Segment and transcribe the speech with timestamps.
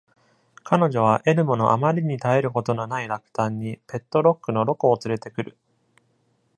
[0.63, 5.57] 彼女は、エルモのあまりに絶えることのない落胆に、ペットロックのロコをつれてくる。